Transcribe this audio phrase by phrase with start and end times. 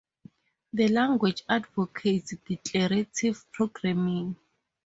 [0.73, 4.35] The language advocates declarative programming.